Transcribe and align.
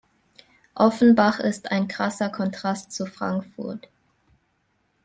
Offenbach 0.73 1.39
ist 1.39 1.69
ein 1.69 1.87
krasser 1.87 2.29
Kontrast 2.29 2.91
zu 2.91 3.05
Frankfurt. 3.05 3.87